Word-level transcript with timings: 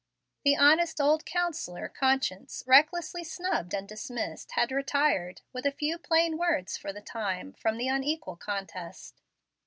The 0.43 0.55
honest 0.57 0.99
old 0.99 1.27
counsellor, 1.27 1.87
conscience, 1.87 2.63
recklessly 2.65 3.23
snubbed 3.23 3.75
and 3.75 3.87
dismissed, 3.87 4.53
had 4.53 4.71
retired, 4.71 5.41
with 5.53 5.67
a 5.67 5.71
few 5.71 5.99
plain 5.99 6.39
words, 6.39 6.75
for 6.75 6.91
the 6.91 7.01
time, 7.01 7.53
from 7.53 7.77
the 7.77 7.87
unequal 7.87 8.37
contest. 8.37 9.21